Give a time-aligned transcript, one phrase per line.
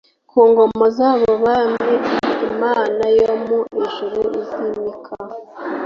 [0.29, 1.87] ku ngoma z abo bami
[2.49, 5.13] imana yo mu ijuru izimika